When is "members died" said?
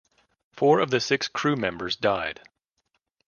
1.55-2.41